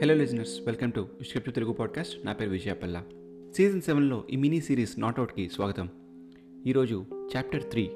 Hello 0.00 0.14
listeners 0.14 0.60
welcome 0.66 0.92
to 0.92 1.06
script 1.24 1.54
Telugu 1.54 1.72
podcast 1.72 2.26
నా 2.26 2.32
పేరు 2.32 2.50
Vijayapalla 2.50 3.02
season 3.56 3.80
సెవెన్లో 3.80 4.24
ఈ 4.30 4.36
మినీ 4.36 4.60
సిరీస్ 4.60 4.98
నాట్అవుట్కి 4.98 5.48
స్వాగతం. 5.48 5.88
ఈరోజు 6.66 7.04
చాప్టర్ 7.36 7.62
త్రీ 7.62 7.90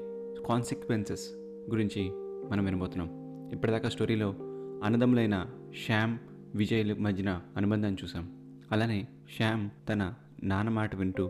కాన్సిక్వెన్సెస్ 0.47 1.29
గురించి 1.69 2.09
మనం 2.49 2.65
వినబోతున్నాం. 2.65 3.09
ఇప్పటిదాకా 3.53 3.89
స్టోరీలో 3.89 4.35
అన్నదమ్ములైన 4.83 5.45
శ్యామ్ 5.85 6.17
విజయ్ 6.55 6.99
మధ్యన 6.99 7.41
అనుబంధాన్ని 7.57 8.03
చూసాం. 8.03 8.55
అలానే 8.71 9.07
శ్యామ్ 9.37 9.69
తన 9.89 10.13
నాన్న 10.43 10.69
మాట 10.69 10.95
వింటూ 10.95 11.27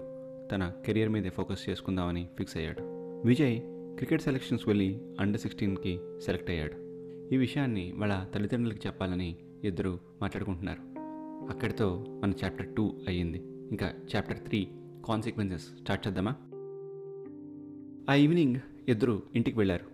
తన 0.51 0.73
కెరియర్ 0.85 1.09
మీదే 1.09 1.29
ఫోకస్ 1.29 1.69
చేసుకుందామని 1.69 2.27
ఫిక్స్ 2.37 2.57
అయ్యాడు. 2.57 2.81
విజయ్ 3.27 3.59
క్రికెట్ 3.95 4.21
సెలక్షన్స్ 4.21 4.67
వెళ్ళి 4.67 5.01
అండర్ 5.19 5.41
సిక్స్టీన్కి 5.41 5.99
సెలెక్ట్ 6.25 6.49
అయ్యాడు. 6.49 6.89
ఈ 7.33 7.37
విషయాన్ని 7.37 7.93
వాళ్ళ 7.95 8.23
తల్లిదండ్రులకు 8.23 8.87
చెప్పాలని 8.87 9.35
ఇద్దరు 9.63 9.99
మాట్లాడుకుంటున్నారు. 10.21 10.99
అక్కడితో 11.49 12.05
మన 12.09 12.33
చాప్టర్ 12.43 12.75
టూ 12.75 12.93
అయ్యింది. 13.07 13.37
ఇంకా 13.71 13.91
చాప్టర్ 14.15 14.37
త్రీ 14.37 14.67
కాన్సిక్వెన్సెస్ 15.05 15.63
స్టార్ట్ 15.63 16.07
చేద్దామా? 16.07 16.35
ఆ 18.09 18.15
ఈవినింగ్ 18.15 18.55
ఇద్దరు 18.87 19.23
ఇంటికి 19.35 19.57
వెళ్ళారు. 19.57 19.85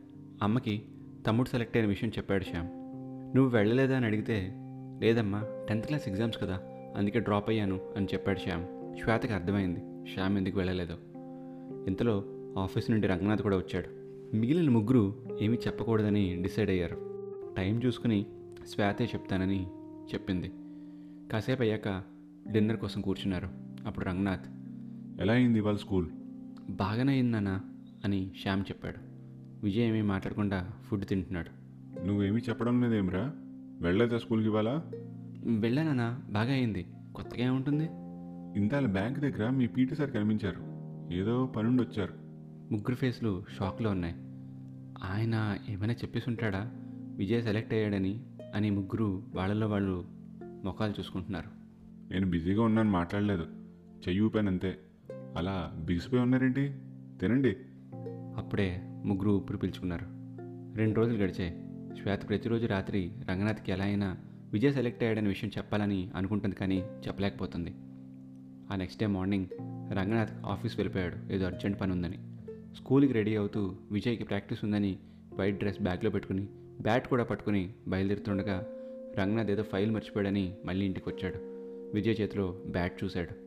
అమ్మకి 0.42 0.82
తమ్ముడు 1.28 1.48
సెలెక్ట్ 1.48 1.78
అయిన 1.78 1.90
విషయం 1.90 2.10
చెప్పాడు 2.10 2.44
శ్యామ్. 2.44 2.68
నువ్వు 3.38 3.52
వెళ్ళలేదా? 3.52 3.98
అని 3.98 4.06
అడిగితే 4.06 4.54
లేదమ్మా 5.02 5.44
టెన్త్ 5.70 5.88
క్లాస్ 5.88 6.10
ఎగ్జామ్స్ 6.10 6.42
కదా 6.42 6.62
అందుకే 6.96 7.20
డ్రాప్ 7.20 7.50
అయ్యాను 7.50 7.80
అని 7.98 8.06
చెప్పాడు 8.06 8.40
శ్యామ్. 8.40 8.66
శ్వేతకి 9.04 9.34
అర్థమైంది 9.34 10.12
శ్యామ్ 10.14 10.38
ఎందుకు 10.38 10.58
వెళ్ళలేదో? 10.58 10.94
ఇంతలో 11.88 12.24
ఆఫీస్ 12.58 12.92
నుండి 12.92 13.08
రంగనాథ్ 13.08 13.42
కూడా 13.42 13.58
వచ్చాడు. 13.58 14.06
మిగిలిన 14.36 14.70
ముగ్గురు 14.70 15.16
ఏమీ 15.42 15.58
చెప్పకూడదని 15.68 16.42
డిసైడ్ 16.42 16.70
అయ్యారు. 16.70 17.26
టైం 17.58 17.82
చూసుకుని 17.86 18.26
శ్వేతే 18.68 19.06
చెప్తానని 19.06 19.68
చెప్పింది. 20.14 20.52
కాసేపు 21.32 21.62
అయ్యాక 21.62 22.04
డిన్నర్ 22.52 22.78
కోసం 22.78 23.02
కూర్చున్నారు. 23.02 23.50
అప్పుడు 23.88 24.06
రంగనాథ్ 24.06 24.48
ఎలా 25.22 25.34
అయింది 25.34 25.60
ఇవాళ 25.60 25.76
స్కూల్? 25.76 26.10
బాగానే 26.70 27.14
అయిందన్నా 27.14 27.62
అని 28.06 28.32
శ్యామ్ 28.42 28.62
చెప్పాడు. 28.62 28.96
విజయ్ 29.64 29.84
ఏమీ 29.84 30.02
మాట్లాడకుండా 30.02 30.72
ఫుడ్ 30.84 31.06
తింటున్నాడు. 31.06 31.66
నువ్వేమీ 32.06 32.42
చెప్పడం 32.50 32.82
లేదేమిరా? 32.82 33.34
వెళ్ళలేదా 33.82 34.18
స్కూల్కి 34.18 34.48
ఇవాళ? 34.48 34.82
వెళ్ళానన్నా 35.60 36.22
బాగా 36.30 36.54
అయింది. 36.54 36.88
కొత్తగా 37.16 37.46
ఏముంటుంది? 37.46 37.90
ఇంతాల 38.60 38.86
బ్యాంక్ 38.86 39.20
దగ్గర 39.20 39.50
మీ 39.50 39.68
పీటీ 39.68 39.96
సార్ 39.96 40.12
కనిపించారు. 40.12 40.76
ఏదో 41.14 41.46
పనుండి 41.46 41.84
వచ్చారు 41.84 42.14
ముగ్గురు 42.72 42.96
ఫేస్లు 42.96 43.44
షాక్లో 43.60 43.90
ఉన్నాయి. 43.90 44.16
ఆయన 45.04 45.58
ఏమైనా 45.70 45.94
చెప్పేసి 45.94 46.30
ఉంటాడా 46.30 46.72
విజయ్ 47.16 47.44
సెలెక్ట్ 47.44 47.74
అయ్యాడని 47.74 48.26
అని 48.56 48.70
ముగ్గురు 48.70 49.24
వాళ్ళలో 49.36 49.68
వాళ్ళు 49.68 50.06
ముఖాలు 50.64 50.94
చూసుకుంటున్నారు. 51.00 51.50
నేను 52.12 52.30
బిజీగా 52.30 52.64
ఉన్నాను 52.64 52.90
మాట్లాడలేదు. 52.90 53.46
చెయ్యి 54.08 54.22
ఊపాను 54.22 54.48
అంతే. 54.48 54.80
అలా 55.12 55.72
బిగిసిపోయి 55.86 56.22
ఉన్నారేంటి? 56.22 56.76
తినండి. 57.22 57.56
అప్పుడే 58.38 58.82
ముగ్గురు 59.06 59.32
ఊపిరి 59.32 59.60
పీల్చుకున్నారు. 59.60 60.06
రెండు 60.78 60.96
రోజులు 60.96 61.18
గడిచాయి. 61.18 61.66
శ్వేత 62.02 62.30
ప్రతిరోజు 62.30 62.66
రాత్రి 62.66 63.12
రంగనాథ్కి 63.30 63.72
ఎలా 63.72 63.86
అయినా 63.86 64.18
విజయ్ 64.54 64.74
సెలెక్ట్ 64.74 65.04
అయ్యాడనే 65.04 65.28
విషయం 65.28 65.52
చెప్పాలని 65.58 66.12
అనుకుంటుంది 66.16 66.56
కానీ 66.56 66.78
చెప్పలేకపోతుంది. 67.08 67.76
ఆ 68.72 68.76
next 68.76 69.00
day 69.00 69.08
morning 69.08 69.46
Ranganath 69.94 70.32
office 70.46 70.80
వెళ్ళిపోయాడు. 70.80 71.34
ఏదో 71.34 71.46
అర్జెంట్ 71.46 71.82
పని 71.82 71.92
ఉందని. 71.92 72.18
స్కూల్కి 72.76 73.14
రెడీ 73.14 73.36
అవుతూ 73.36 73.76
విజయ్కి 73.92 74.24
ప్రాక్టీస్ 74.24 74.66
ఉందని 74.66 74.98
వైట్ 75.40 75.58
డ్రెస్ 75.58 75.82
బ్యాగ్లో 75.82 76.10
పెట్టుకుని 76.10 76.48
బ్యాట్ 76.82 77.08
కూడా 77.08 77.24
పట్టుకుని 77.24 77.74
బయలుదేరుతుండగా 77.88 78.68
రంగనాథ్ 79.20 79.52
ఏదో 79.52 79.64
ఫైల్ 79.64 79.92
మర్చిపోయాడని 79.92 80.54
మళ్ళీ 80.66 80.86
ఇంటికి 80.86 81.10
వచ్చాడు 81.10 81.36
విజయ్ 81.94 82.16
చేతిలో 82.22 82.62
బ్యాట్ 82.66 83.04
చూశాడు. 83.04 83.46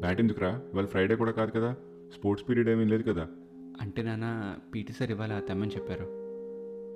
బ్యాట్ 0.00 0.20
ఎందుకురా? 0.20 0.62
ఇవాళ 0.72 0.86
ఫ్రైడే 0.86 1.14
కూడా 1.14 1.32
కాదు 1.32 1.50
కదా? 1.50 1.76
స్పోర్ట్స్ 2.14 2.48
పీరియడ్ 2.48 2.68
ఏమీ 2.68 2.84
లేదు 2.84 3.02
కదా? 3.02 3.26
అంటే 3.80 4.02
నాన్న 4.02 4.56
పీటీ 4.74 4.92
సార్ 4.92 5.10
ఇవాళ 5.10 5.38
తెమ్మని 5.38 5.70
చెప్పారు. 5.70 6.04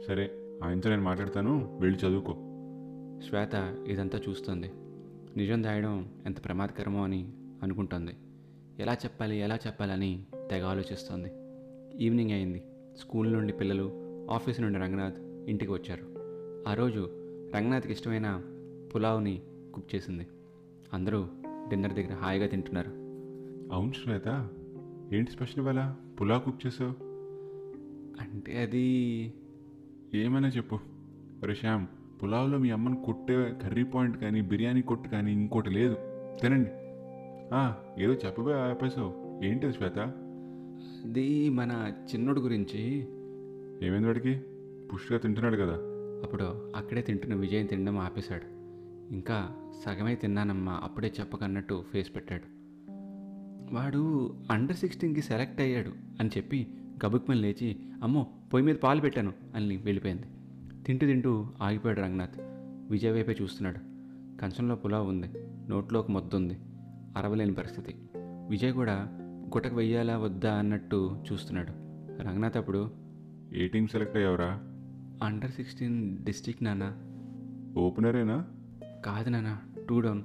సరే 0.06 0.30
ఆయనతో 0.64 0.90
నేను 0.90 1.02
మాట్లాడతాను. 1.02 1.78
వెళ్ళి 1.80 1.98
చదువుకో. 1.98 2.32
శ్వేత 3.28 3.78
ఇదంతా 3.88 4.20
చూస్తుంది. 4.28 4.72
నిజం 5.36 5.62
దాయడం 5.62 6.10
ఎంత 6.26 6.44
ప్రమాదకరమో 6.44 7.04
అని 7.04 7.32
అనుకుంటోంది. 7.62 8.12
ఎలా 8.78 8.92
చెప్పాలి 8.92 9.36
ఎలా 9.36 9.58
చెప్పాలని 9.66 10.24
తెగ 10.50 10.64
ఆలోచిస్తోంది. 10.64 11.32
ఈవినింగ్ 12.04 12.30
అయింది. 12.30 12.62
స్కూల్ 13.00 13.32
నుండి 13.32 13.52
పిల్లలు 13.52 13.92
ఆఫీస్ 14.30 14.60
నుండి 14.60 14.78
రంగనాథ్ 14.78 15.14
ఇంటికి 15.48 15.72
వచ్చారు 15.72 16.12
ఆ 16.70 16.74
రోజు 16.74 17.10
రంగనాథ్కి 17.56 17.92
ఇష్టమైన 17.92 18.42
పులావ్ని 18.94 19.42
కుక్ 19.74 19.94
చేసింది. 19.94 20.26
అందరూ 20.92 21.28
డిన్నర్ 21.68 21.92
దగ్గర 21.92 22.14
హాయిగా 22.14 22.46
తింటున్నారు. 22.46 22.90
అవును 23.74 23.92
శ్వేత 23.92 24.48
ఏంటి 25.12 25.30
స్పెషల్ 25.30 25.62
ఇవాళ? 25.62 25.94
పులావ్ 26.20 26.42
కుక్ 26.42 26.66
చేసావు? 26.66 26.90
అంటే 28.20 28.62
అది 28.62 28.86
ఏమైనా 30.14 30.48
చెప్పు. 30.48 30.78
శ్యామ్ 31.60 31.86
పులావ్లో 32.22 32.58
మీ 32.58 32.70
అమ్మని 32.70 33.04
కొట్టే 33.04 33.58
కర్రీ 33.62 33.84
పాయింట్ 33.84 34.18
కానీ 34.18 34.40
బిర్యానీ 34.40 34.82
కొట్టు 34.82 35.08
కానీ 35.08 35.32
ఇంకోటి 35.32 35.70
లేదు. 35.70 35.96
తినండి. 36.42 36.70
ఏదో 38.02 38.12
చెప్పబోయే 38.12 38.56
ఆపేసావు 38.56 39.44
ఏంటిది 39.44 39.72
శ్వేత? 39.72 39.98
అది 41.04 41.48
మన 41.48 41.92
చిన్నోడు 42.14 42.40
గురించి. 42.40 43.00
ఏమైంది 43.86 44.06
వాడికి? 44.06 44.40
పుష్టిగా 44.94 45.18
తింటున్నాడు 45.18 45.56
కదా. 45.56 45.78
అప్పుడు 46.22 46.72
అక్కడే 46.76 47.00
తింటున్న 47.00 47.34
విజయం 47.34 47.66
తినడం 47.66 47.98
ఆపేశాడు. 47.98 48.62
ఇంకా 49.12 49.50
సగమే 49.84 50.14
తిన్నానమ్మా 50.14 50.80
అప్పుడే 50.84 51.12
చెప్పకన్నట్టు 51.20 51.84
ఫేస్ 51.92 52.14
పెట్టాడు. 52.16 52.62
వాడు 53.74 54.34
అండర్ 54.50 54.76
సిక్స్టీన్కి 54.76 55.22
సెలెక్ట్ 55.22 55.60
అయ్యాడు 55.60 55.90
అని 56.20 56.30
చెప్పి 56.36 56.66
గబుక్మని 57.06 57.40
లేచి 57.40 57.76
అమ్మో 58.02 58.26
పొయ్యి 58.52 58.66
మీద 58.66 58.74
పాలు 58.74 59.00
పెట్టాను 59.00 59.32
అని 59.54 59.76
వెళ్ళిపోయింది. 59.76 60.22
తింటూ 60.84 61.06
తింటూ 61.06 61.46
ఆగిపోయాడు 61.60 62.00
రంగనాథ్. 62.00 62.40
విజయ్ 62.90 63.12
వైపే 63.12 63.36
చూస్తున్నాడు. 63.42 63.78
కంచంలో 64.40 64.76
పులావ్ 64.76 65.08
ఉంది 65.08 65.26
నోట్లో 65.68 66.00
ఒక 66.00 66.10
మొద్దు 66.10 66.36
ఉంది 66.36 66.58
అరవలేని 67.16 67.54
పరిస్థితి. 67.54 67.94
విజయ్ 68.48 68.72
కూడా 68.72 69.08
గుటకు 69.54 69.76
వెయ్యాలా 69.76 70.18
వద్దా 70.18 70.54
అన్నట్టు 70.54 71.24
చూస్తున్నాడు. 71.32 71.72
రంగనాథ్ 72.22 72.56
అప్పుడు 72.56 72.90
ఏ 73.54 73.68
టీం 73.68 73.86
సెలెక్ట్ 73.86 74.16
అయ్యావురా? 74.16 74.71
అండర్ 75.22 75.50
సిక్స్టీన్ 75.50 76.24
డిస్టిక్ 76.24 76.64
నాన్న 76.64 76.92
ఓపెనరేనా 77.80 78.44
కాదు 79.04 79.30
నాన్న 79.30 79.58
టూ 79.88 80.00
డౌన్ 80.00 80.22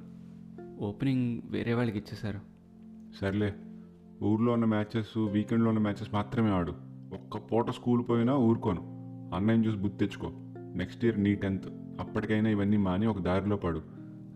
ఓపెనింగ్ 0.80 1.42
వేరే 1.46 1.74
వాళ్ళకి 1.74 1.98
ఇచ్చేశారు. 1.98 2.40
సర్లే. 3.22 3.54
ఊర్లో 4.24 4.54
ఉన్న 4.54 4.66
మ్యాచెస్ 4.66 5.18
వీకెండ్లో 5.18 5.70
ఉన్న 5.70 5.82
మ్యాచెస్ 5.82 6.14
మాత్రమే 6.14 6.50
ఆడు. 6.50 6.74
ఒక్క 7.14 7.38
పూట 7.38 7.70
స్కూల్ 7.70 8.04
పోయినా 8.10 8.36
ఊరుకోను. 8.36 8.82
అన్నయ్యం 9.36 9.66
చూసి 9.66 9.78
బుద్ధి 9.78 9.98
తెచ్చుకో. 9.98 10.32
నెక్స్ట్ 10.76 11.06
ఇయర్ 11.06 11.24
నీ 11.24 11.36
టెన్త్ 11.36 11.68
అప్పటికైనా 12.00 12.50
ఇవన్నీ 12.50 12.78
మాని 12.78 13.08
ఒక 13.08 13.22
దారిలో 13.22 13.56
పడు. 13.56 13.82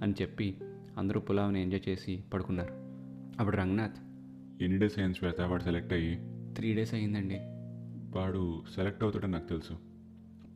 అని 0.01 0.13
చెప్పి 0.21 0.57
అందరూ 0.97 1.19
పులావ్ని 1.19 1.61
ఎంజాయ్ 1.61 1.89
చేసి 1.89 2.23
పడుకున్నారు. 2.33 2.73
అప్పుడు 3.39 3.57
రంగనాథ్. 3.57 3.95
ఎన్ని 4.63 4.79
డేస్ 4.79 4.99
అయింది 4.99 5.17
శ్వేత? 5.17 5.41
వాడు 5.41 5.63
సెలెక్ట్ 5.63 5.93
అయ్యి? 5.93 6.19
త్రీ 6.55 6.73
డేస్ 6.73 6.93
అయ్యిందండి. 6.93 7.37
వాడు 8.17 8.61
సెలెక్ట్ 8.75 9.03
అవుతాడని 9.03 9.31
నాకు 9.31 9.47
తెలుసు. 9.47 9.91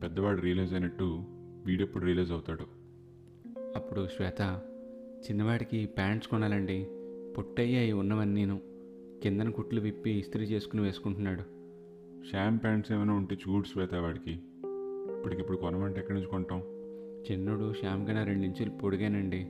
పెద్దవాడు 0.02 0.40
రియలైజ్ 0.40 0.72
అయినట్టు 0.72 1.24
వీడెప్పుడు 1.66 2.04
రియలైజ్ 2.04 2.32
అవుతాడు. 2.32 2.66
అప్పుడు 3.76 4.06
శ్వేత 4.06 4.62
చిన్నవాడికి 5.30 5.86
ప్యాంట్స్ 5.86 6.28
కొనాలండి. 6.28 6.86
పొట్టయ్యాయి 7.36 7.92
ఉన్నవన్నీ 7.92 8.34
నేను 8.34 8.60
కిందన 9.22 9.50
కుట్లు 9.50 9.80
విప్పి 9.80 10.10
ఇస్త్రీ 10.10 10.44
చేసుకుని 10.44 10.82
వేసుకుంటున్నాడు. 10.82 11.42
షామ్ 12.32 12.58
ప్యాంట్స్ 12.58 12.92
ఏమైనా 12.92 13.12
ఉంటే 13.12 13.38
చూడు 13.48 13.66
శ్వేత 13.66 13.94
వాడికి. 13.94 14.32
ఇప్పటికిప్పుడు 15.18 15.56
కొనమంటే 15.56 16.00
ఎక్కడి 16.00 16.18
నుంచి 16.18 16.30
కొంటాం? 16.30 16.62
చిన్నోడు 17.30 17.72
శ్యామ్ 17.72 18.06
కన్నా 18.06 18.24
రెండించులు 18.24 18.70
పొడిగానండి. 18.70 19.44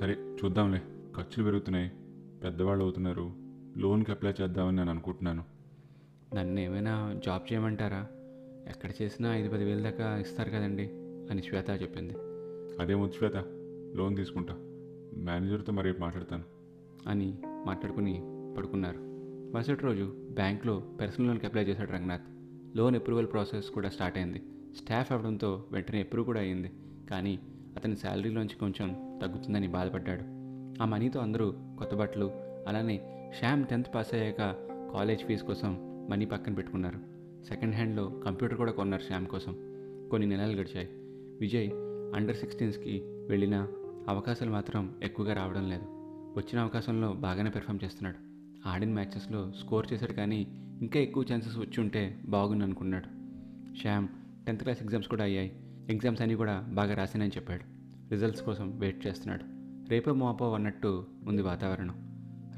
సరే 0.00 0.12
చూద్దాంలే. 0.12 0.78
ఖర్చులు 1.16 1.44
పెరుగుతున్నాయి. 1.44 1.92
పెద్దవాళ్ళు 2.44 2.84
అవుతున్నారు. 2.84 3.32
లోన్కి 3.76 4.10
అప్లై 4.10 4.32
చేద్దామని 4.42 4.76
నేను 4.76 4.90
అనుకుంటున్నాను. 4.90 5.44
నన్ను 6.34 6.60
ఏమైనా 6.60 7.20
జాబ్ 7.26 7.52
చేయమంటారా? 7.52 8.06
ఎక్కడ 8.66 8.90
చేసినా 9.02 9.36
ఐదు 9.36 9.48
పది 9.48 9.64
వేల 9.64 9.82
దాకా 9.82 10.18
ఇస్తారు 10.18 10.50
కదండి 10.50 10.90
అని 11.30 11.42
శ్వేత 11.42 11.70
చెప్పింది. 11.82 12.14
అదే 12.82 12.94
ముద్దు 12.94 13.16
శ్వేత 13.16 13.36
లోన్ 13.96 14.16
తీసుకుంటా. 14.16 14.54
మేనేజర్తో 15.16 15.72
మరి 15.72 15.94
మాట్లాడతాను. 16.00 16.44
అని 17.08 17.38
మాట్లాడుకుని 17.66 18.22
పడుకున్నారు. 18.58 18.98
మరుసటి 19.54 19.82
రోజు 19.82 20.14
బ్యాంక్లో 20.30 20.82
పర్సనల్ 21.00 21.28
లోన్కి 21.28 21.46
అప్లై 21.46 21.64
చేశాడు 21.64 21.92
రంగనాథ్. 21.92 22.22
లోన్ 22.76 22.96
అప్రూవల్ 22.96 23.26
ప్రాసెస్ 23.26 23.70
కూడా 23.70 23.88
స్టార్ట్ 23.88 24.18
అయింది. 24.18 24.42
స్టాఫ్ 24.76 25.12
అవ్వడంతో 25.12 25.64
వెంటనే 25.72 26.00
అప్రూవ్ 26.00 26.26
కూడా 26.26 26.40
అయింది. 26.40 26.72
కానీ 27.10 27.38
అతని 27.76 27.96
శాలరీలోంచి 27.96 28.54
కొంచెం 28.54 29.18
తగ్గుతుందని 29.22 29.68
బాధపడ్డాడు. 29.68 30.20
ఆ 30.82 30.86
మనీతో 30.86 31.20
అందరూ 31.20 31.54
కొత్త 31.78 31.94
బట్టలు 31.94 32.30
అలానే 32.68 32.96
శ్యామ్ 33.38 33.66
టెన్త్ 33.66 33.94
పాస్ 33.94 34.14
అయ్యాక 34.14 34.54
కాలేజ్ 34.92 35.24
ఫీజు 35.24 35.44
కోసం 35.44 35.76
మనీ 36.10 36.24
పక్కన 36.24 36.54
పెట్టుకున్నారు. 36.54 37.15
సెకండ్ 37.48 37.74
హ్యాండ్లో 37.74 38.08
కంప్యూటర్ 38.08 38.56
కూడా 38.56 38.72
కొన్నారు 38.72 39.02
శ్యామ్ 39.02 39.26
కోసం. 39.26 39.56
కొన్ని 40.10 40.26
నెలలు 40.26 40.56
గడిచాయి. 40.56 40.88
విజయ్ 41.40 41.70
అండర్ 42.16 42.36
సిక్స్టీన్స్కి 42.36 43.02
వెళ్ళినా 43.28 43.68
అవకాశాలు 44.08 44.50
మాత్రం 44.50 44.94
ఎక్కువగా 45.02 45.34
రావడం 45.34 45.68
లేదు. 45.68 45.84
వచ్చిన 46.36 46.58
అవకాశంలో 46.58 47.12
బాగానే 47.12 47.50
పెర్ఫామ్ 47.50 47.78
చేస్తున్నాడు. 47.84 48.16
ఆడిన 48.68 48.92
మ్యాచెస్లో 48.92 49.52
స్కోర్ 49.52 49.86
చేశాడు 49.92 50.12
కానీ 50.12 50.46
ఇంకా 50.82 51.00
ఎక్కువ 51.00 51.24
ఛాన్సెస్ 51.32 51.58
వచ్చి 51.58 51.80
ఉంటే 51.80 52.22
బాగుంది 52.24 52.64
అనుకున్నాడు. 52.64 53.06
శ్యామ్ 53.78 54.08
టెన్త్ 54.46 54.62
క్లాస్ 54.62 54.82
ఎగ్జామ్స్ 54.82 55.08
కూడా 55.08 55.24
అయ్యాయి. 55.24 55.52
ఎగ్జామ్స్ 55.88 56.22
అన్నీ 56.22 56.36
కూడా 56.36 56.60
బాగా 56.60 56.94
రాశానని 56.94 57.28
చెప్పాడు. 57.28 57.62
రిజల్ట్స్ 58.10 58.42
కోసం 58.42 58.78
వెయిట్ 58.78 59.06
చేస్తున్నాడు. 59.06 59.44
రేపో 59.90 60.14
మోపో 60.14 60.52
అన్నట్టు 60.52 61.06
ఉంది 61.26 61.42
వాతావరణం. 61.42 61.94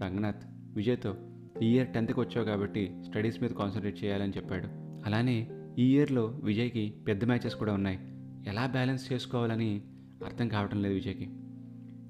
రంగనాథ్ 0.03 0.45
విజయ్తో 0.77 1.17
ఈ 1.63 1.67
ఇయర్ 1.67 1.89
టెన్త్కి 1.89 2.21
వచ్చావు 2.21 2.47
కాబట్టి 2.47 3.03
స్టడీస్ 3.07 3.43
మీద 3.43 3.51
కాన్సన్ట్రేట్ 3.51 4.05
చేయాలని 4.05 4.33
చెప్పాడు. 4.33 4.67
అలానే 5.07 5.51
ఈ 5.79 5.97
ఇయర్లో 5.97 6.27
విజయ్కి 6.27 6.95
పెద్ద 7.07 7.25
మ్యాచెస్ 7.25 7.55
కూడా 7.55 7.73
ఉన్నాయి. 7.73 7.99
ఎలా 8.47 8.67
బ్యాలెన్స్ 8.67 9.13
చేసుకోవాలని 9.13 9.83
అర్థం 10.25 10.49
కావడం 10.49 10.83
లేదు 10.83 10.95
విజయ్కి. 10.95 11.25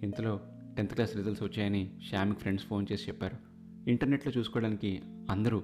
ఇంతలో 0.03 0.41
టెన్త్ 0.77 0.95
క్లాస్ 0.95 1.17
రిజల్ట్స్ 1.17 1.45
వచ్చాయని 1.45 1.91
శ్యామ్కి 2.09 2.41
ఫ్రెండ్స్ 2.41 2.67
ఫోన్ 2.67 2.87
చేసి 2.93 3.09
చెప్పారు. 3.09 3.37
ఇంటర్నెట్లో 3.91 4.33
చూసుకోవడానికి 4.39 5.03
అందరూ 5.31 5.63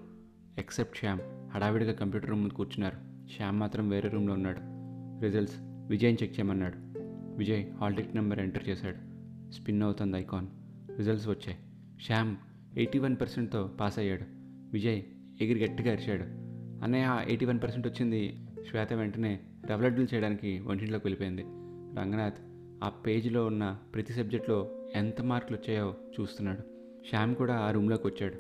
ఎక్సెప్ట్ 0.59 0.97
శ్యామ్ 0.99 1.21
హడావిడిగా 1.55 1.93
కంప్యూటర్ 1.93 2.31
రూమ్ 2.31 2.41
ముందు 2.41 2.53
కూర్చున్నారు. 2.53 2.97
శ్యామ్ 3.37 3.61
మాత్రం 3.61 3.89
వేరే 3.89 4.09
రూమ్లో 4.09 4.35
ఉన్నాడు. 4.35 4.61
రిజల్ట్స్ 5.25 5.57
విజయ్ని 5.63 6.19
చెక్ 6.23 6.41
చేయమన్నాడు. 6.41 6.75
Vijay 7.37 7.65
hall 7.81 7.97
ticket 7.97 8.15
number 8.15 8.39
enter 8.39 8.69
చేశాడు. 8.69 9.15
స్పిన్ 9.53 9.83
అవుతుంది 9.83 10.17
ఐకాన్ 10.17 10.47
రిజల్ట్స్ 10.99 11.29
వచ్చాయి. 11.29 11.59
శ్యామ్ 12.07 12.37
ఎయిటీ 12.76 12.99
వన్ 12.99 13.17
పర్సెంట్తో 13.21 13.71
పాస్ 13.81 13.99
అయ్యాడు 13.99 14.25
విజయ్ 14.73 15.03
ఎగిరి 15.41 15.65
గట్టిగా 15.65 15.93
అరిచాడు. 15.93 16.23
అన్నయ్య 16.85 17.25
ఎయిటీ 17.29 17.47
వన్ 17.47 17.61
పర్సెంట్ 17.62 17.87
వచ్చింది. 17.87 18.47
శ్వేత 18.71 18.93
వెంటనే 18.93 19.41
డెవలప్మెంట్ 19.67 20.15
చేయడానికి 20.15 20.59
వంటింట్లోకి 20.59 21.06
వెళ్ళిపోయింది. 21.06 21.43
రంగనాథ్ 22.00 22.35
ఆ 22.85 22.88
పేజీలో 22.88 23.47
ఉన్న 23.47 23.79
ప్రతి 23.94 24.12
సబ్జెక్ట్లో 24.12 24.71
ఎంత 24.94 25.23
మార్కులు 25.23 25.59
వచ్చాయో 25.59 25.94
చూస్తున్నాడు. 26.21 26.59
శ్యామ్ 27.09 27.35
కూడా 27.35 27.55
ఆ 27.55 27.71
రూమ్లోకి 27.71 28.06
వచ్చాడు. 28.06 28.35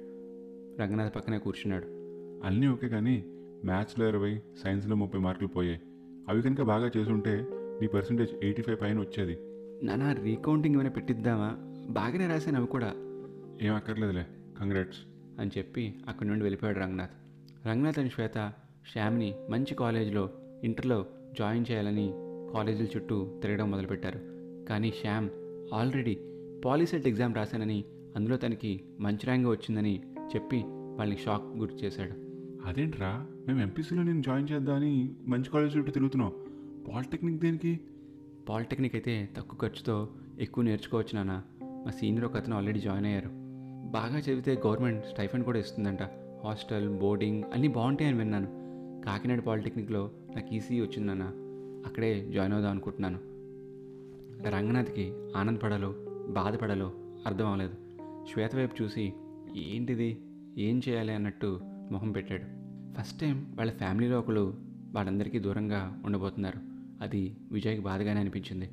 రంగనాథ్ 0.82 1.16
పక్కనే 1.16 1.38
కూర్చున్నాడు. 1.38 1.84
అన్నీ 2.46 2.66
ఓకే 2.66 2.88
కానీ 2.88 3.24
మ్యాథ్స్లో 3.64 4.08
ఇరవై 4.08 4.40
సైన్స్లో 4.64 4.96
ముప్పై 4.96 5.20
మార్కులు 5.20 5.48
పోయాయి. 5.48 5.80
అవి 6.28 6.42
కనుక 6.42 6.62
బాగా 6.62 6.90
చేసుంటే 6.96 7.46
నీ 7.52 7.86
పర్సంటేజ్ 7.86 8.30
ఎయిటీ 8.44 8.62
ఫైవ్ 8.62 8.80
పైన 8.80 9.00
వచ్చేది. 9.00 9.36
నానా 9.86 10.12
రీకౌంటింగ్ 10.12 10.74
ఏమైనా 10.74 10.90
పెట్టిద్దామా? 10.90 11.56
బాగానే 11.90 12.26
రాశాను 12.26 12.58
అవి 12.58 12.66
కూడా. 12.66 12.94
ఏం 13.62 13.74
అక్కర్లేదులే 13.74 14.26
కంగ్రాట్స్ 14.60 14.98
అని 15.40 15.50
చెప్పి 15.58 15.94
అక్కడి 16.08 16.28
నుండి 16.28 16.44
వెళ్ళిపోయాడు 16.44 16.78
రంగనాథ్. 16.78 17.10
రంగనాథ్ 17.66 17.98
అని 17.98 18.10
శ్వేత 18.10 18.52
శ్యామ్ని 18.92 19.34
మంచి 19.50 19.74
కాలేజ్లో 19.74 20.30
ఇంటర్లో 20.64 21.06
జాయిన్ 21.38 21.64
చేయాలని 21.70 22.12
కాలేజీల 22.54 22.86
చుట్టూ 22.96 23.40
తిరగడం 23.42 23.70
మొదలుపెట్టారు. 23.70 24.20
కానీ 24.68 24.90
శ్యామ్ 24.90 25.28
ఆల్రెడీ 25.74 26.18
పాలిసెట్ 26.64 27.08
ఎగ్జామ్ 27.08 27.34
రాశానని 27.34 27.84
అందులో 28.16 28.36
తనకి 28.36 28.84
మంచి 29.00 29.18
ర్యాంక్ 29.24 29.48
వచ్చిందని 29.48 30.02
చెప్పి 30.36 30.62
వాళ్ళని 30.66 31.20
షాక్ 31.20 31.42
గురి 31.42 31.74
చేశాడు. 31.74 32.12
అదేంట్రా? 32.68 33.26
మేము 33.46 33.60
ఎంపీసీలో 33.60 34.02
నేను 34.02 34.22
జాయిన్ 34.22 34.48
చేద్దామని 34.52 35.16
మంచి 35.26 35.50
కాలేజ్ 35.50 35.76
చుట్టూ 35.76 35.92
తిరుగుతున్నాం 35.92 36.32
పాలిటెక్నిక్ 36.92 37.40
దేనికి? 37.40 37.80
పాలిటెక్నిక్ 38.48 38.94
అయితే 38.94 39.28
తక్కువ 39.36 39.58
ఖర్చుతో 39.58 40.08
ఎక్కువ 40.40 40.64
నేర్చుకోవచ్చు 40.64 41.16
నాన్న. 41.16 41.42
మా 41.62 41.90
సీనియర్ 41.90 42.24
ఒక 42.24 42.36
అతను 42.36 42.56
ఆల్రెడీ 42.56 42.80
జాయిన్ 42.80 43.06
అయ్యారు. 43.06 43.43
బాగా 43.94 44.18
చదివితే 44.18 44.62
గవర్నమెంట్ 44.66 45.06
స్టైఫండ్ 45.06 45.44
కూడా 45.44 45.58
ఇస్తుందంట. 45.58 46.02
హాస్టల్ 46.44 46.98
బోర్డింగ్ 46.98 47.42
అన్నీ 47.52 47.68
బాగుంటాయని 47.68 48.18
విన్నాను. 48.18 48.46
కాకినాడ 49.06 49.40
పాలిటెక్నిక్లో 49.40 50.10
నాకు 50.36 50.54
ఈసీ 50.54 50.80
వచ్చింది 50.80 51.12
అక్కడే 51.86 52.30
జాయిన్ 52.34 52.54
అవుదాం 52.54 52.70
అనుకుంటున్నాను. 52.70 53.18
రంగనాథ్కి 54.48 55.12
ఆనందపడాలో 55.36 55.94
బాధపడాలో 56.28 56.92
అర్థం 57.26 57.46
అవ్వలేదు. 57.46 57.74
శ్వేత 58.32 58.56
వైపు 58.56 58.82
చూసి 58.82 59.12
ఏంటిది? 59.56 60.22
ఏం 60.58 60.82
చేయాలి? 60.88 61.14
అన్నట్టు 61.14 61.60
మొహం 61.64 62.12
పెట్టాడు. 62.12 62.42
ఫస్ట్ 63.00 63.20
టైం 63.20 63.54
వాళ్ళ 63.58 63.72
ఫ్యామిలీలో 63.72 64.18
ఒకరు 64.18 64.54
వాళ్ళందరికీ 64.94 65.38
దూరంగా 65.38 66.02
ఉండబోతున్నారు. 66.04 66.58
అది 67.02 67.36
విజయ్కి 67.52 67.82
బాధగానే 67.82 68.20
అనిపించింది. 68.20 68.70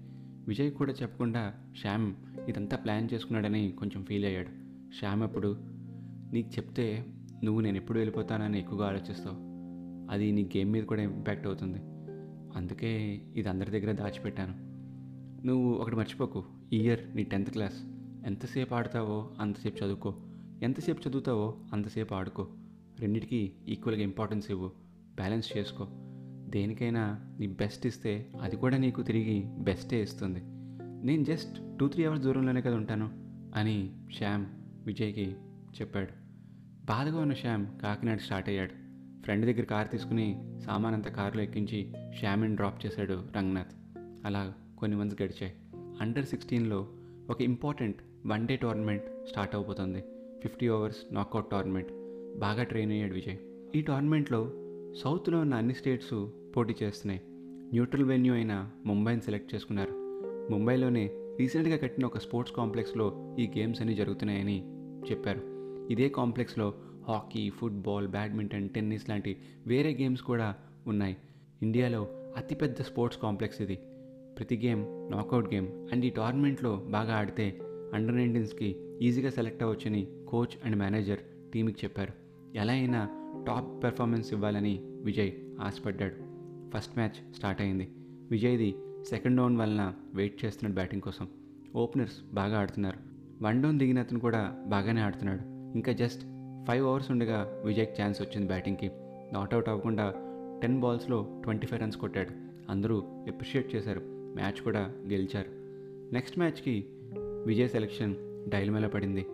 విజయ్ 0.48 0.72
కూడా 0.72 0.94
చెప్పకుండా 0.94 1.54
శ్యామ్ 1.82 2.16
ఇదంతా 2.50 2.78
ప్లాన్ 2.78 3.10
చేసుకున్నాడని 3.14 3.74
కొంచెం 3.80 4.04
ఫీల్ 4.04 4.26
అయ్యాడు. 4.26 4.61
శ్యామ్ 5.00 5.24
అప్పుడు 5.24 5.58
నీకు 6.34 6.50
చెప్తే 6.50 7.06
నువ్వు 7.44 7.62
నేను 7.62 7.78
ఎప్పుడు 7.78 8.00
వెళ్ళిపోతానని 8.00 8.60
ఎక్కువగా 8.60 8.88
ఆలోచిస్తావు. 8.88 9.36
అది 10.12 10.32
నీ 10.32 10.44
గేమ్ 10.44 10.72
మీద 10.72 10.84
కూడా 10.84 11.02
ఇంపాక్ట్ 11.02 11.48
అవుతుంది. 11.48 11.78
అందుకే 12.56 13.22
ఇది 13.36 13.50
అందరి 13.50 13.72
దగ్గర 13.72 13.92
దాచిపెట్టాను. 13.92 14.54
నువ్వు 15.48 15.74
ఒకటి 15.74 15.96
మర్చిపోకు. 15.96 16.44
ఈ 16.74 16.78
ఇయర్ 16.78 17.16
నీ 17.16 17.24
టెన్త్ 17.24 17.52
క్లాస్. 17.52 17.84
ఎంతసేపు 18.26 18.76
ఆడతావో 18.76 19.32
అంతసేపు 19.40 19.86
చదువుకో. 19.86 20.16
ఎంతసేపు 20.64 21.10
చదువుతావో 21.10 21.58
అంతసేపు 21.74 22.14
ఆడుకో. 22.14 22.48
రెండిటికి 23.00 23.52
ఈక్వల్గా 23.68 24.02
ఇంపార్టెన్స్ 24.02 24.52
ఇవ్వు. 24.52 24.72
బ్యాలెన్స్ 25.16 25.58
చేసుకో. 25.58 25.88
దేనికైనా 26.50 27.36
నీ 27.40 27.48
బెస్ట్ 27.48 27.88
ఇస్తే 27.88 28.32
అది 28.42 28.56
కూడా 28.56 28.78
నీకు 28.78 29.02
తిరిగి 29.02 29.44
బెస్టే 29.60 30.02
ఇస్తుంది. 30.02 30.42
నేను 31.06 31.24
జస్ట్ 31.24 31.78
టూ 31.80 31.88
త్రీ 31.88 32.06
అవర్స్ 32.06 32.24
దూరంలోనే 32.24 32.62
కదా 32.62 32.76
ఉంటాను 32.76 33.10
అని 33.56 33.92
శ్యామ్ 34.18 34.46
విజయ్కి 34.86 35.36
చెప్పాడు. 35.82 36.08
బాధగా 36.86 37.20
ఉన్న 37.20 37.34
శ్యామ్ 37.34 37.66
కాకినాడ 37.84 38.18
స్టార్ట్ 38.18 38.50
అయ్యాడు. 38.50 38.72
ఫ్రెండ్ 39.24 39.46
దగ్గర 39.46 39.62
కార్ 39.62 39.90
తీసుకుని 39.90 40.60
సామానంతా 40.66 41.10
కారులో 41.12 41.44
ఎక్కించి 41.44 41.94
శ్యామ్ని 42.20 42.56
డ్రాప్ 42.56 42.86
చేశాడు 42.86 43.24
రంగనాథ్. 43.38 43.68
అలా 44.26 44.54
కొన్ని 44.78 44.98
మంత్స్ 44.98 45.22
గడిచాయి. 45.22 45.54
అండర్ 46.02 46.26
సిక్స్టీన్లో 46.26 46.90
ఒక 47.30 47.42
important 47.42 47.98
one 48.26 48.48
day 48.48 48.56
tournament 48.56 49.04
start 49.30 49.56
అవబోతుంది. 49.56 50.04
ఫిఫ్టీ 50.42 50.70
ఓవర్స్ 50.70 51.14
నాకౌట్ 51.14 51.50
టోర్నమెంట్ 51.50 51.88
బాగా 52.40 52.64
ట్రైన్ 52.64 52.92
అయ్యాడు 52.92 53.14
విజయ్. 53.14 53.38
ఈ 53.76 53.82
టోర్నమెంట్లో 53.82 54.52
సౌత్లో 55.04 55.40
ఉన్న 55.40 55.56
అన్ని 55.56 55.74
స్టేట్స్ 55.74 56.28
పోటీ 56.58 56.76
చేస్తున్నాయి. 56.84 57.22
న్యూట్రల్ 57.74 58.04
వెన్యూ 58.04 58.34
అయిన 58.34 58.70
ముంబైని 58.86 59.22
సెలెక్ట్ 59.22 59.56
చేసుకున్నారు. 59.56 59.92
ముంబైలోనే 60.52 61.10
రీసెంట్గా 61.40 61.78
కట్టిన 61.78 62.06
ఒక 62.06 62.18
స్పోర్ట్స్ 62.18 62.56
కాంప్లెక్స్లో 62.56 63.36
ఈ 63.40 63.48
గేమ్స్ 63.58 63.82
అన్ని 63.82 63.96
జరుగుతున్నాయని 63.96 64.64
చెప్పారు. 65.12 65.42
ఇదే 65.92 66.10
కాంప్లెక్స్లో 66.10 66.74
హాకీ 67.08 67.50
ఫుట్బాల్ 67.50 68.08
బ్యాడ్మింటన్ 68.08 68.70
టెన్నిస్ 68.70 69.10
లాంటి 69.10 69.38
వేరే 69.68 69.98
గేమ్స్ 70.02 70.22
కూడా 70.22 70.56
ఉన్నాయి. 70.88 71.18
ఇండియాలో 71.62 72.08
అతిపెద్ద 72.38 72.82
స్పోర్ట్స్ 72.82 73.22
కాంప్లెక్స్ 73.22 73.62
ఇది. 73.62 73.76
ప్రతి 74.38 74.58
గేమ్ 74.66 75.12
నాకౌట్ 75.12 75.54
గేమ్ 75.54 75.68
అండ్ 75.92 76.06
ఈ 76.06 76.10
టోర్నమెంట్లో 76.10 76.76
బాగా 76.76 77.16
ఆడితే 77.16 77.60
అండర్ 77.94 78.16
నైన్టీన్స్కి 78.16 78.98
ఈజీగా 79.02 79.30
సెలెక్ట్ 79.30 79.64
అవ్వచ్చని 79.64 80.08
కోచ్ 80.30 80.66
అండ్ 80.66 80.76
మేనేజర్ 80.76 81.20
టీమ్కి 81.54 81.76
చెప్పారు. 81.84 82.14
ఎలా 82.58 82.74
అయినా 82.74 83.10
టాప్ 83.48 83.84
పెర్ఫార్మెన్స్ 83.84 84.34
ఇవ్వాలని 84.34 84.80
విజయ్ 84.84 85.32
ఆశపడ్డాడు. 85.62 86.16
ఫస్ట్ 86.78 86.98
మ్యాచ్ 86.98 87.34
స్టార్ట్ 87.36 87.62
అయింది. 87.62 87.90
విజయ్ది 88.32 88.76
సెకండ్ 89.10 89.38
డౌన్ 89.38 89.58
వలన 89.58 89.94
వెయిట్ 90.14 90.46
చేస్తున్నాడు 90.46 90.74
బ్యాటింగ్ 90.74 91.02
కోసం. 91.02 91.28
ఓపెనర్స్ 91.76 92.34
బాగా 92.34 92.60
ఆడుతున్నారు. 92.60 92.98
వన్ 93.44 93.64
డౌన్ 93.64 93.80
దిగిన 93.80 94.00
అతను 94.00 94.20
కూడా 94.20 94.64
బాగానే 94.68 95.02
ఆడుతున్నాడు. 95.02 95.42
ఇంకా 95.76 95.92
జస్ట్ 95.92 96.22
ఫైవ్ 96.68 96.86
అవర్స్ 96.86 97.12
ఉండగా 97.12 97.62
విజయ్కి 97.66 98.02
ఛాన్స్ 98.02 98.22
వచ్చింది 98.22 98.48
బ్యాటింగ్కి 98.48 98.92
నాట్అవుట్ 99.34 99.70
అవ్వకుండా 99.70 100.14
టెన్ 100.62 100.80
బాల్స్లో 100.80 101.42
ట్వంటీ 101.44 101.68
ఫైవ్ 101.68 101.82
రన్స్ 101.82 101.98
కొట్టాడు. 101.98 102.30
అందరూ 102.72 103.04
ఎప్రిషియేట్ 103.28 103.76
చేశారు. 103.76 104.02
మ్యాచ్ 104.06 104.64
కూడా 104.64 104.94
గెలిచారు. 105.08 105.48
నెక్స్ట్ 106.14 106.40
మ్యాచ్కి 106.40 106.86
విజయ్ 107.46 107.70
సెలెక్షన్ 107.70 108.16
డైల్మేల 108.50 108.88
పడింది. 108.88 109.26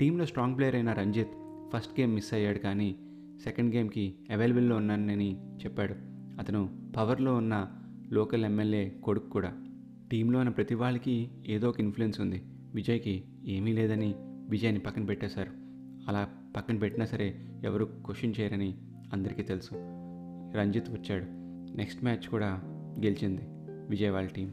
టీంలో 0.00 0.26
స్ట్రాంగ్ 0.26 0.56
ప్లేయర్ 0.56 0.74
అయిన 0.74 0.92
రంజిత్ 0.92 1.30
ఫస్ట్ 1.74 2.00
గేమ్ 2.00 2.14
మిస్ 2.14 2.34
అయ్యాడు 2.34 2.58
కానీ 2.58 2.96
సెకండ్ 3.44 3.74
గేమ్కి 3.74 4.14
అవైలబుల్లో 4.30 4.76
ఉన్నానని 4.76 5.36
చెప్పాడు. 5.64 5.94
అతను 6.40 6.92
పవర్లో 6.96 7.34
ఉన్న 7.34 7.68
లోకల్ 8.12 8.44
ఎమ్మెల్యే 8.44 8.88
కొడుకు 8.88 9.30
కూడా. 9.30 9.54
టీంలో 10.10 10.38
ఉన్న 10.38 10.50
ప్రతి 10.50 10.74
వాళ్ళకి 10.74 11.30
ఏదో 11.46 11.68
ఒక 11.68 11.80
ఇన్ఫ్లుయెన్స్ 11.80 12.20
ఉంది. 12.20 12.42
విజయ్కి 12.74 13.24
ఏమీ 13.46 13.72
లేదని 13.72 14.14
విజయ్ని 14.48 14.78
పక్కన 14.78 15.04
పెట్టేశారు. 15.04 15.50
అలా 16.08 16.28
పక్కన 16.56 16.78
పెట్టినా 16.78 17.06
సరే 17.06 17.48
ఎవరు 17.64 17.84
క్వశ్చన్ 17.84 18.34
చేయరని 18.40 18.78
అందరికీ 19.12 19.42
తెలుసు. 19.42 19.70
రంజిత్ 20.56 20.90
వచ్చాడు. 20.90 21.24
నెక్స్ట్ 21.76 22.04
మ్యాచ్ 22.04 22.28
కూడా 22.28 22.62
గెలిచింది 23.04 23.42
విజయ్ 23.88 24.10
వాళ్ళ 24.10 24.28
టీం. 24.28 24.52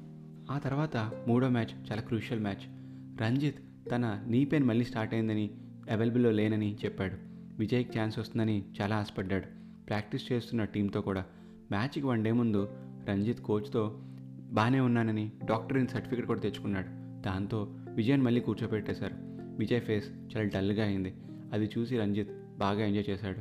ఆ 0.52 0.58
తర్వాత 0.58 0.98
మూడో 1.28 1.50
మ్యాచ్ 1.50 1.92
చాలా 1.92 2.02
క్రూషియల్ 2.02 2.42
మ్యాచ్. 2.42 2.84
రంజిత్ 3.22 3.92
తన 3.92 4.24
నీ 4.28 4.46
పెయిన్ 4.46 4.68
మళ్ళీ 4.68 4.86
స్టార్ట్ 4.86 5.14
అయిందని 5.14 5.52
అవైలబుల్లో 5.92 6.32
లేనని 6.32 6.76
చెప్పాడు. 6.86 7.18
విజయ్కి 7.60 8.00
ఛాన్స్ 8.00 8.20
వస్తుందని 8.20 8.64
చాలా 8.82 8.96
ఆశపడ్డాడు. 8.96 9.46
ప్రాక్టీస్ 9.88 10.32
చేస్తున్న 10.32 10.64
టీంతో 10.64 11.02
కూడా. 11.02 11.26
మ్యాచ్కి 11.72 12.02
వన్ 12.02 12.24
డే 12.24 12.32
ముందు 12.32 12.68
రంజిత్ 13.10 13.40
కోచ్తో 13.40 14.02
బాగానే 14.52 14.80
ఉన్నానని 14.80 15.32
డాక్టర్ 15.46 15.78
ఇన్ 15.78 15.88
సర్టిఫికేట్ 15.88 16.28
కూడా 16.28 16.40
తెచ్చుకున్నాడు. 16.40 16.88
దాంతో 17.22 17.68
విజయ్ని 17.96 18.24
మళ్ళీ 18.24 18.42
కూర్చోబెట్టేశారు 18.42 19.14
విజయ్ 19.58 19.82
ఫేస్ 19.82 20.10
చాలా 20.10 20.44
డల్గా 20.44 20.84
అయింది. 20.84 21.14
అది 21.54 21.70
చూసి 21.78 21.98
రంజిత్ 21.98 22.30
బాగా 22.58 22.86
ఎంజాయ్ 22.86 23.10
చేశాడు. 23.10 23.38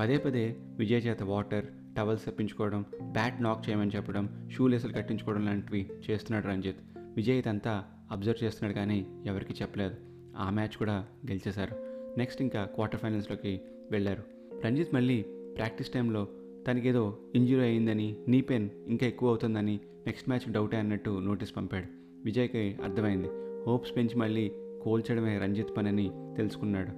పదే 0.00 0.18
పదే 0.18 0.56
విజయ్ 0.78 1.06
చేత 1.06 1.22
వాటర్ 1.22 1.66
టవల్స్ 1.96 2.24
తెప్పించుకోవడం 2.24 2.84
బ్యాట్ 3.02 3.42
నాక్ 3.42 3.68
చేయమని 3.68 3.90
చెప్పడం 3.96 4.48
షూ 4.52 4.66
లేసులు 4.66 4.92
కట్టించుకోవడం 4.92 5.44
లాంటివి 5.44 5.90
చేస్తున్నాడు 6.10 6.46
రంజిత్. 6.46 6.76
విజయ్ 6.96 7.38
ఇదంతా 7.38 7.84
అబ్జర్వ్ 8.10 8.44
చేస్తున్నాడు 8.44 8.74
కానీ 8.74 9.06
ఎవరికి 9.26 9.52
చెప్పలేదు. 9.62 9.94
ఆ 10.36 10.50
మ్యాచ్ 10.50 10.76
కూడా 10.76 11.06
గెలిచేశారు. 11.30 11.76
నెక్స్ట్ 12.18 12.42
ఇంకా 12.42 12.64
క్వార్టర్ 12.64 13.00
ఫైనల్స్లోకి 13.00 13.60
వెళ్ళారు. 13.90 14.22
రంజిత్ 14.64 14.94
మళ్ళీ 14.94 15.22
ప్రాక్టీస్ 15.56 15.88
టైంలో 15.88 16.28
తనకేదో 16.66 17.18
ఇంజురీ 17.34 17.60
అయిందని 17.60 18.16
నీ 18.28 18.40
పెయిన్ 18.40 18.70
ఇంకా 18.86 19.06
ఎక్కువ 19.06 19.28
అవుతుందని 19.28 19.80
నెక్స్ట్ 20.06 20.28
మ్యాచ్ 20.28 20.52
డౌటే 20.52 20.76
అన్నట్టు 20.76 21.20
నోటీస్ 21.24 21.56
పంపాడు. 21.56 21.86
విజయ్కి 22.24 22.76
అర్థమైంది. 22.84 23.28
హోప్స్ 23.66 23.96
పెంచి 23.96 24.16
మళ్ళీ 24.16 24.52
కోల్చడమే 24.82 25.38
రంజిత్ 25.38 25.76
పని 25.76 25.88
అని 25.88 26.10
తెలుసుకున్నాడు. 26.36 26.90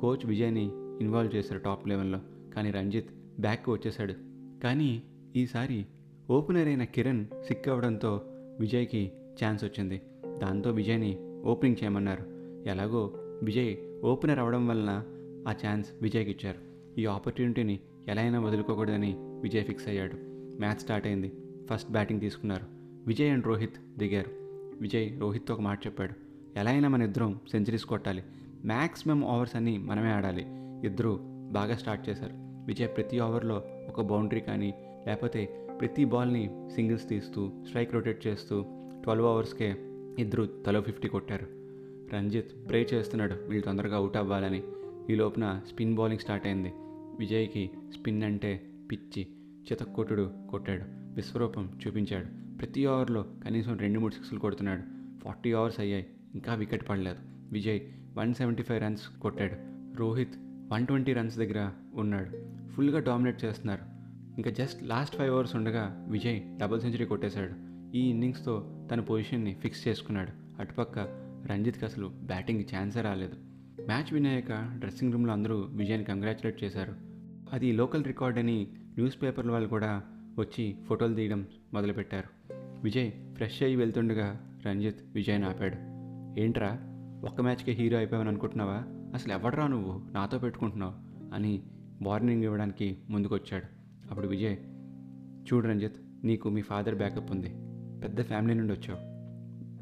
కోచ్ 0.00 0.26
విజయ్ని 0.26 0.70
ఇన్వాల్వ్ 1.00 1.36
చేశారు 1.36 1.60
టాప్ 1.60 1.88
లెవెన్లో 1.88 2.20
కానీ 2.54 2.70
రంజిత్ 2.70 3.10
బ్యాక్ 3.40 3.68
వచ్చేశాడు. 3.68 4.14
కానీ 4.62 5.02
ఈసారి 5.36 5.86
ఓపెనర్ 6.30 6.68
అయిన 6.68 6.84
కిరణ్ 6.84 7.26
సిక్ 7.42 7.68
అవ్వడంతో 7.68 8.22
విజయ్కి 8.60 9.12
ఛాన్స్ 9.44 9.64
వచ్చింది. 9.64 10.00
దాంతో 10.38 10.70
విజయ్ని 10.70 11.18
ఓపెనింగ్ 11.44 11.84
చేయమన్నారు. 11.84 12.24
ఎలాగో 12.68 13.14
విజయ్ 13.42 13.76
ఓపెనర్ 14.04 14.38
అవడం 14.38 14.66
వలన 14.68 14.90
ఆ 15.48 15.54
ఛాన్స్ 15.66 15.90
విజయ్కి 16.02 16.30
ఇచ్చారు 16.30 16.58
ఈ 17.00 17.06
ఆపర్చునిటీని 17.06 17.80
ఎలా 18.10 18.22
అయినా 18.22 18.40
వదులుకోకూడదని 18.40 19.14
విజయ్ 19.18 19.64
ఫిక్స్ 19.64 19.88
అయ్యాడు. 19.88 20.12
మ్యాచ్ 20.60 20.76
స్టార్ట్ 20.76 21.06
అయింది. 21.06 21.32
ఫస్ట్ 21.70 21.90
బ్యాటింగ్ 21.90 22.20
తీసుకున్నారు. 22.20 22.64
విజయ్ 23.06 23.32
అండ్ 23.32 23.46
రోహిత్ 23.46 23.98
దిగారు. 23.98 24.30
విజయ్ 24.80 25.20
రోహిత్తో 25.20 25.54
ఒక 25.54 25.60
మాట 25.60 25.86
చెప్పాడు. 25.86 26.14
ఎలా 26.58 26.70
అయినా 26.70 26.88
మన 26.88 27.02
ఇద్దరం 27.02 27.40
సెంచరీస్ 27.50 27.84
కొట్టాలి. 27.84 28.24
మ్యాక్సిమం 28.64 29.24
ఓవర్స్ 29.24 29.56
అన్నీ 29.56 29.78
మనమే 29.78 30.10
ఆడాలి. 30.10 30.46
ఇద్దరు 30.86 31.20
బాగా 31.52 31.76
స్టార్ట్ 31.76 32.08
చేశారు. 32.08 32.32
విజయ్ 32.66 32.88
ప్రతి 32.88 33.20
ఓవర్లో 33.20 33.62
ఒక 33.88 34.00
బౌండరీ 34.00 34.40
కానీ 34.40 34.74
లేకపోతే 35.06 35.68
ప్రతి 35.80 36.04
బాల్ని 36.04 36.70
సింగిల్స్ 36.74 37.08
తీస్తూ 37.08 37.50
స్ట్రైక్ 37.66 37.94
రొటేట్ 37.94 38.26
చేస్తూ 38.26 38.64
ట్వెల్వ్ 39.02 39.26
అవర్స్కే 39.26 39.76
ఇద్దరు 40.18 40.48
తలో 40.66 40.80
ఫిఫ్టీ 40.80 41.08
కొట్టారు. 41.08 41.46
రంజిత్ 42.14 42.68
ప్రే 42.68 42.88
చేస్తున్నాడు. 42.94 43.34
వీళ్ళు 43.48 43.64
తొందరగా 43.64 43.96
అవుట్ 43.96 44.16
అవ్వాలని. 44.16 44.62
ఈ 45.10 45.14
లోపున 45.14 45.60
స్పిన్ 45.68 45.94
బౌలింగ్ 45.94 46.18
స్టార్ట్ 46.18 46.46
అయింది. 46.46 46.72
విజయ్కి 47.18 47.70
స్పిన్ 47.94 48.22
అంటే 48.22 48.70
పిచ్చి 48.90 49.26
చితక్కొట్టుడు 49.72 50.34
కొట్టాడు 50.50 50.84
విశ్వరూపం 50.88 51.80
చూపించాడు. 51.86 52.56
ప్రతి 52.56 52.86
ఓవర్లో 52.86 53.22
కనీసం 53.44 53.78
రెండు 53.78 54.00
మూడు 54.00 54.14
సిక్స్లు 54.14 54.38
కొడుతున్నాడు. 54.38 54.82
ఫార్టీ 55.24 55.52
అవర్స్ 55.52 55.80
అయ్యాయి 55.80 56.06
ఇంకా 56.34 56.54
వికెట్ 56.54 56.88
పడలేదు. 56.88 57.18
Vijay 57.52 57.80
one 58.18 58.34
seventy 58.34 58.62
five 58.62 58.82
runs 58.82 59.08
కొట్టాడు. 59.08 59.54
రోహిత్ 59.96 60.34
వన్ 60.72 60.86
ట్వంటీ 60.86 61.12
రన్స్ 61.12 61.38
దగ్గర 61.38 61.70
ఉన్నాడు. 61.94 62.30
ఫుల్గా 62.70 62.98
డామినేట్ 62.98 63.44
చేస్తున్నారు. 63.44 63.82
ఇంకా 64.36 64.50
జస్ట్ 64.50 64.82
లాస్ట్ 64.82 65.16
ఫైవ్ 65.16 65.34
అవర్స్ 65.34 65.56
ఉండగా 65.56 66.06
విజయ్ 66.08 66.58
డబుల్ 66.58 66.80
సెంచరీ 66.80 67.04
కొట్టేశాడు. 67.04 67.70
ఈ 67.96 68.00
ఇన్నింగ్స్తో 68.00 68.86
తన 68.90 69.00
పొజిషన్ని 69.00 69.54
ఫిక్స్ 69.54 69.88
చేసుకున్నాడు. 69.88 70.60
అటుపక్క 70.60 70.98
రంజిత్కి 71.50 71.84
అసలు 71.84 72.06
బ్యాటింగ్ 72.06 72.64
ఛాన్సే 72.74 73.00
రాలేదు. 73.00 73.49
మ్యాచ్ 73.90 74.14
విన్ 74.14 74.26
అయ్యాక 74.26 74.78
డ్రెస్సింగ్ 74.78 75.12
రూమ్లో 75.12 75.32
అందరూ 75.32 75.56
విజయాన్ని 75.56 76.06
కంగ్రాచులేట్ 76.06 76.64
చేశారు. 76.64 76.94
అది 77.52 77.72
లోకల్ 77.72 78.04
రికార్డ్ 78.04 78.38
అని 78.38 78.68
న్యూస్ 78.72 79.22
పేపర్ల 79.22 79.50
వాళ్ళు 79.50 79.68
కూడా 79.68 80.02
వచ్చి 80.38 80.76
ఫోటోలు 80.88 81.14
తీయడం 81.14 81.46
మొదలుపెట్టారు. 81.74 82.52
విజయ్ 82.82 83.12
ఫ్రెష్ 83.34 83.62
అయ్యి 83.62 83.76
వెళ్తుండగా 83.76 84.60
రంజిత్ 84.66 84.96
విజయ్ని 85.14 85.46
ఆపాడు. 85.46 85.76
ఏంట్రా 86.40 86.78
ఒక్క 87.24 87.40
మ్యాచ్కే 87.40 87.72
హీరో 87.72 87.98
అయిపోయావని 87.98 88.28
అనుకుంటున్నావా? 88.28 88.84
అసలు 89.14 89.32
ఎవడరా 89.32 89.66
నువ్వు? 89.66 90.12
నాతో 90.12 90.38
పెట్టుకుంటున్నావు? 90.38 90.94
అని 91.34 91.62
వార్నింగ్ 92.02 92.44
ఇవ్వడానికి 92.44 92.98
ముందుకొచ్చాడు. 93.10 93.64
అప్పుడు 94.10 94.26
విజయ్ 94.26 94.56
చూడు 95.52 95.68
రంజిత్ 95.68 95.96
నీకు 96.24 96.48
మీ 96.48 96.62
ఫాదర్ 96.62 96.94
బ్యాకప్ 96.94 97.30
ఉంది. 97.30 97.48
పెద్ద 98.00 98.22
ఫ్యామిలీ 98.22 98.54
నుండి 98.54 98.72
వచ్చావు. 98.72 98.98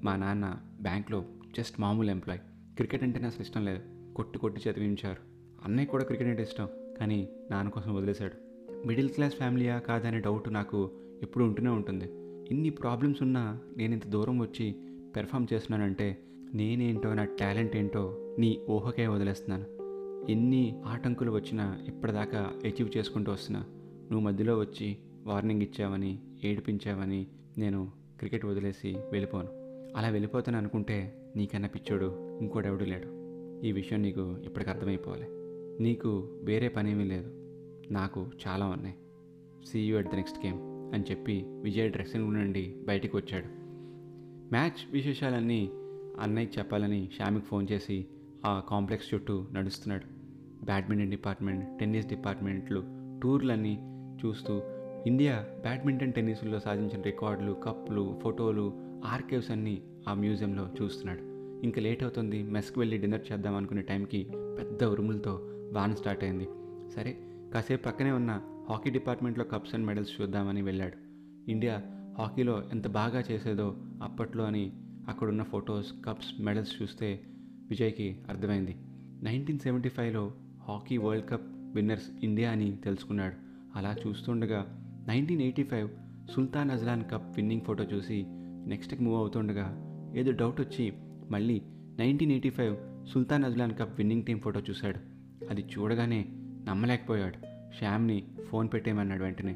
మా 0.05 0.17
నాన్న 0.17 0.57
బ్యాంక్లో 0.81 1.25
జస్ట్ 1.57 1.81
మామూలు 1.81 2.11
ఎంప్లాయ్. 2.11 2.41
క్రికెట్ 2.77 3.03
అంటేనే 3.03 3.27
అసలు 3.27 3.43
ఇష్టం 3.43 3.65
లేదు. 3.65 3.98
కొట్టి 4.19 4.39
కొట్టి 4.39 4.71
చదివించారు. 4.71 5.17
అన్నయ్య 5.65 5.87
కూడా 5.87 6.05
క్రికెట్ 6.05 6.29
అంటే 6.29 6.43
ఇష్టం 6.43 6.69
కానీ 7.01 7.29
నాన్న 7.51 7.71
కోసం 7.71 7.95
వదిలేశాడు. 7.95 8.33
మిడిల్ 8.87 9.09
క్లాస్ 9.09 9.35
ఫ్యామిలీయా 9.35 9.79
కాదనే 9.79 10.21
డౌట్ 10.21 10.53
నాకు 10.53 10.91
ఎప్పుడు 11.23 11.45
ఉంటూనే 11.45 11.71
ఉంటుంది. 11.71 12.05
ఇన్ని 12.51 12.71
ప్రాబ్లమ్స్ 12.71 13.23
ఉన్నా 13.23 13.61
నేను 13.77 13.93
ఇంత 13.93 14.07
దూరం 14.07 14.39
వచ్చి 14.39 14.75
పెర్ఫామ్ 15.17 15.47
చేస్తున్నానంటే 15.55 16.19
నేనేంటో 16.55 17.15
నా 17.15 17.25
టాలెంట్ 17.25 17.77
ఏంటో 17.77 18.37
నీ 18.39 18.61
ఊహకే 18.71 19.07
వదిలేస్తున్నాను. 19.07 19.67
ఎన్ని 20.31 20.83
ఆటంకులు 20.87 21.31
వచ్చినా 21.31 21.79
ఇప్పటిదాకా 21.87 22.53
అచీవ్ 22.65 22.99
చేసుకుంటూ 22.99 23.33
వస్తున్నా. 23.33 23.61
నువ్వు 24.11 24.21
మధ్యలో 24.21 24.59
వచ్చి 24.59 24.97
వార్నింగ్ 25.25 25.63
ఇచ్చావని 25.63 26.19
ఏడిపించావని 26.45 27.27
నేను 27.59 27.93
క్రికెట్ 28.19 28.45
వదిలేసి 28.45 28.97
వెళ్ళిపోను. 29.13 29.49
అలా 29.97 30.09
వెళ్ళిపోతాను 30.09 30.59
అనుకుంటే 30.59 31.17
నీకన్నా 31.37 31.69
పిచ్చోడు 31.69 32.39
ఇంకోడెవడు 32.41 32.85
లేడు. 32.85 33.18
ఈ 33.65 33.73
విషయం 33.73 34.03
నీకు 34.03 34.37
ఇప్పటికి 34.45 34.71
అర్థమైపోవాలి. 34.71 35.27
నీకు 35.83 36.29
వేరే 36.43 36.69
పనేమీ 36.69 37.05
లేదు. 37.05 37.33
నాకు 37.93 38.31
చాలా 38.49 38.67
ఉన్నాయి. 38.67 38.95
See 39.67 39.81
you 39.81 39.99
at 39.99 40.09
the 40.09 40.15
next 40.15 40.47
game 40.47 40.59
అని 40.95 41.05
చెప్పి 41.11 41.45
విజయ్ 41.47 41.91
డ్రెస్సింగ్ 41.91 42.25
రూమ్ 42.25 42.35
నుండి 42.35 42.77
బయటికి 42.87 43.17
వచ్చాడు. 43.17 43.45
మ్యాచ్ 44.53 44.93
విశేషాలన్నీ 44.93 45.71
అన్నయ్యకి 46.21 46.59
చెప్పాలని 46.59 47.11
శ్యామికి 47.17 47.47
ఫోన్ 47.47 47.67
చేసి 47.73 48.07
ఆ 48.47 48.63
కాంప్లెక్స్ 48.69 49.15
చుట్టూ 49.15 49.47
నడుస్తున్నాడు. 49.53 50.19
బ్యాడ్మింటన్ 50.65 51.11
డిపార్ట్మెంట్ 51.11 51.79
టెన్నిస్ 51.79 52.07
డిపార్ట్మెంట్లు 52.07 52.83
టూర్లన్నీ 53.23 53.79
చూస్తూ 54.25 54.63
ఇండియా 55.07 55.47
బ్యాడ్మింటన్ 55.61 56.13
టెన్నిస్లో 56.13 56.61
సాధించిన 56.61 57.03
రికార్డులు 57.03 57.53
కప్పులు 57.53 58.21
ఫోటోలు 58.23 58.73
ఆర్కేవ్స్ 59.05 59.51
అన్నీ 59.51 59.83
ఆ 60.09 60.15
మ్యూజియంలో 60.15 60.71
చూస్తున్నాడు. 60.83 61.28
ఇంకా 61.63 61.81
లేట్ 61.81 62.03
అవుతుంది 62.03 62.43
మెస్కి 62.43 62.79
వెళ్ళి 62.79 62.99
డిన్నర్ 62.99 63.33
చేద్దాం 63.33 63.55
అనుకునే 63.55 63.83
టైంకి 63.83 64.29
పెద్ద 64.59 64.85
ఉరుములతో 64.85 65.41
వాన్ 65.73 65.97
స్టార్ట్ 65.97 66.25
అయింది. 66.25 66.49
సరే 66.95 67.19
కాసేపు 67.55 67.83
పక్కనే 67.83 68.11
ఉన్న 68.11 68.41
హాకీ 68.69 68.91
డిపార్ట్మెంట్లో 68.91 69.45
కప్స్ 69.45 69.75
అండ్ 69.75 69.87
మెడల్స్ 69.87 70.21
చూద్దామని 70.21 70.63
వెళ్ళాడు. 70.63 70.93
ఇండియా 71.51 71.83
హాకీలో 72.19 72.63
ఎంత 72.73 72.89
బాగా 72.89 73.25
చేసేదో 73.31 73.77
అప్పట్లో 74.03 74.45
అని 74.45 74.73
అక్కడున్న 75.09 75.43
ఫొటోస్ 75.43 75.93
కప్స్ 76.07 76.41
మెడల్స్ 76.41 76.83
చూస్తే 76.83 77.21
విజయ్కి 77.69 78.19
అర్థమైంది. 78.29 78.77
నైన్టీన్ 79.23 79.59
సెవెంటీ 79.59 79.89
ఫైవ్లో 79.89 80.35
hockey 80.69 80.97
world 80.97 81.31
cup 81.31 81.47
winners 81.75 82.11
India 82.23 82.51
అని 82.51 82.77
తెలుసుకున్నాడు. 82.85 83.35
అలా 83.77 83.97
చూస్తుండగా 84.07 84.67
nineteen 85.09 85.43
eighty 85.43 85.63
five 85.63 85.89
Sultan 86.31 86.71
Azlan 86.71 87.05
cup 87.05 87.37
winning 87.37 87.63
photo 87.63 87.85
చూసి 87.85 88.25
నెక్స్ట్కి 88.67 89.03
మూవ్ 89.03 89.17
అవుతుండగా 89.17 89.85
ఏదో 90.17 90.33
డౌట్ 90.33 90.61
వచ్చి 90.61 90.93
మళ్ళీ 91.31 91.63
nineteen 91.99 92.33
eighty 92.33 92.51
five 92.51 92.77
Sultan 93.09 93.45
Azlan 93.45 93.75
cup 93.75 93.99
winning 93.99 94.25
team 94.25 94.41
photo 94.41 94.61
చూశాడు. 94.61 95.01
అది 95.51 95.61
చూడగానే 95.61 96.29
నమ్మలేకపోయాడు. 96.65 97.35
శ్యామ్ని 97.79 98.29
ఫోన్ 98.51 98.69
పెట్టేయమన్నాడు 98.73 99.23
వెంటనే. 99.23 99.53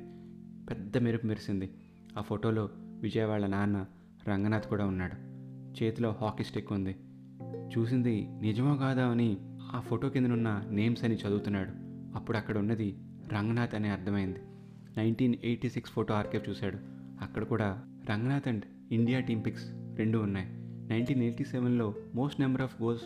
పెద్ద 0.70 0.98
మెరుపు 0.98 1.26
మెరిసింది. 1.26 1.70
ఆ 2.18 2.20
ఫోటోలో 2.20 2.68
విజయవాడ 2.74 3.46
నాన్న 3.46 3.86
రంగనాథ్ 4.28 4.66
కూడా 4.66 4.86
ఉన్నాడు. 4.86 5.32
చేతిలో 5.84 6.16
హాకీ 6.20 6.44
స్టిక్ 6.44 6.72
ఉంది. 6.72 6.96
చూసింది 7.78 8.28
నిజమో 8.40 8.76
కాదా 8.76 9.06
అని 9.06 9.36
ఆ 9.72 9.80
ఫోటో 9.80 10.08
కిందనున్న 10.08 10.64
నేమ్స్ 10.70 11.04
అని 11.04 11.14
చదువుతున్నాడు. 11.14 11.70
అప్పుడు 12.16 12.36
అక్కడ 12.36 12.58
ఉన్నది 12.58 12.98
రంగనాథ్ 13.32 13.74
అని 13.74 13.88
అర్థమైంది. 13.88 14.38
Nineteen 14.98 15.34
eighty 15.44 15.70
six 15.70 15.92
photo 15.92 16.14
archive 16.14 16.50
చూశాడు. 16.50 16.78
అక్కడ 17.22 17.44
కూడా 17.44 17.82
Ranganath 18.10 18.48
and 18.48 18.64
India 18.92 19.20
team 19.20 19.44
pics 19.46 19.64
రెండు 19.96 20.18
ఉన్నాయి. 20.18 20.61
నైన్టీన్ 20.90 21.22
ఎయిటీ 21.22 21.44
సెవెన్లో 21.44 21.94
మోస్ట్ 22.14 22.40
నెంబర్ 22.40 22.62
ఆఫ్ 22.62 22.82
గోల్స్ 22.82 23.02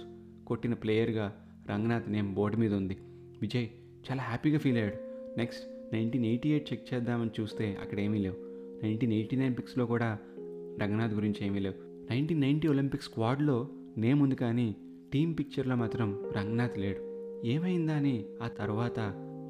కొట్టిన 0.47 0.75
ప్లేయర్గా 0.75 1.33
రంగనాథ్ 1.71 2.11
నేమ్ 2.11 2.35
బోర్డు 2.35 2.57
మీద 2.57 2.75
ఉంది. 2.75 2.97
విజయ్ 3.41 3.69
చాలా 4.11 4.23
హ్యాపీగా 4.23 4.59
ఫీల్ 4.59 4.77
అయ్యాడు. 4.77 4.95
Next 5.39 5.95
nineteen 5.95 6.27
eighty 6.27 6.49
eight 6.49 6.73
check 6.73 6.95
చేద్దామని 6.95 7.31
చూస్తే 7.41 7.79
అక్కడ 7.83 8.01
ఏమీ 8.01 8.19
లేవు. 8.19 8.35
నైన్టీన్ 8.85 9.13
ఎయిటీ 9.13 9.37
నైన్ 9.37 9.55
పిక్స్లో 9.55 9.87
కూడా 9.87 10.19
రంగనాథ్ 10.83 11.15
గురించి 11.15 11.47
ఏమీ 11.47 11.59
లేవు. 11.59 11.75
నైన్టీన్ 12.13 12.41
నైన్టీ 12.41 12.69
ఒలింపిక్ 12.69 13.03
స్క్వాడ్లో 13.03 13.69
నేమ్ 13.99 14.23
ఉంది 14.23 14.35
కానీ 14.35 14.77
టీం 15.13 15.33
పిక్చర్లో 15.33 15.77
మాత్రం 15.77 16.23
రంగనాథ్ 16.37 16.79
లేడు. 16.79 17.17
ఏమైందా 17.47 17.95
అని 17.95 18.25
ఆ 18.43 18.49
తర్వాత 18.49 19.01